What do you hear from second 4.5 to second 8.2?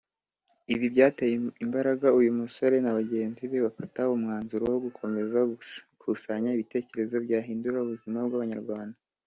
wo gukomeza gukusanya ibitekerezo byahindura ubuzima